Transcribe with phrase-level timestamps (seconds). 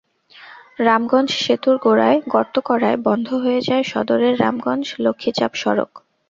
[0.79, 5.91] রামগঞ্জ সেতুর গোড়ায় গর্ত করায় বন্ধ হয়ে যায় সদরের রামগঞ্জ-লক্ষ্মীচাপ সড়ক।